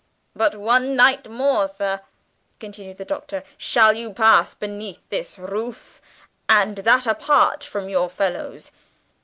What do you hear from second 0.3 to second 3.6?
"But one night more, sir," continued the Doctor,